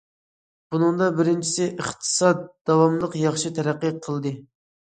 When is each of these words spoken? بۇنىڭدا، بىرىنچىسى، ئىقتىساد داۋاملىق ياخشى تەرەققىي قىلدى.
بۇنىڭدا، 0.75 1.09
بىرىنچىسى، 1.19 1.67
ئىقتىساد 1.75 2.43
داۋاملىق 2.73 3.21
ياخشى 3.27 3.55
تەرەققىي 3.61 3.97
قىلدى. 4.09 4.37